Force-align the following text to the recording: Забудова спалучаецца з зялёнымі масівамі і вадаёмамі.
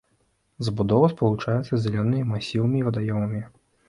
Забудова 0.69 1.09
спалучаецца 1.11 1.67
з 1.69 1.79
зялёнымі 1.83 2.29
масівамі 2.31 2.81
і 2.81 2.87
вадаёмамі. 2.89 3.43